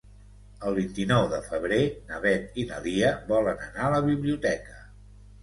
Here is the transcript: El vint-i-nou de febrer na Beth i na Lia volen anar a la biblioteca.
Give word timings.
El 0.69 0.77
vint-i-nou 0.77 1.25
de 1.33 1.41
febrer 1.49 1.79
na 2.07 2.21
Beth 2.23 2.57
i 2.63 2.65
na 2.71 2.81
Lia 2.87 3.13
volen 3.29 3.63
anar 3.69 3.87
a 3.91 3.93
la 3.99 4.03
biblioteca. 4.09 4.83